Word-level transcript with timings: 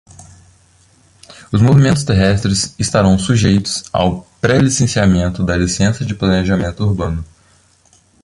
Os 1.53 1.61
movimentos 1.61 2.03
terrestres 2.03 2.73
estarão 2.79 3.19
sujeitos 3.19 3.83
ao 3.93 4.23
pré-licenciamento 4.41 5.43
da 5.43 5.55
licença 5.55 6.03
de 6.03 6.15
planejamento 6.15 6.83
urbano. 6.83 7.23